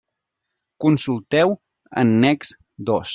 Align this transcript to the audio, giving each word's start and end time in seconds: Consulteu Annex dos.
Consulteu 0.85 1.53
Annex 2.03 2.55
dos. 2.87 3.09